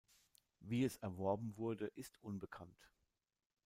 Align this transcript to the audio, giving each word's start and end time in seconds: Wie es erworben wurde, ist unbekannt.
Wie 0.61 0.83
es 0.83 0.97
erworben 0.97 1.55
wurde, 1.57 1.85
ist 1.93 2.17
unbekannt. 2.23 2.89